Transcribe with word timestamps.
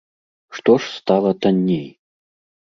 Што 0.59 0.75
ж 0.85 0.89
стала 0.99 1.35
танней? 1.45 1.85